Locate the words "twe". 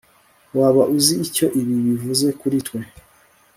2.67-2.79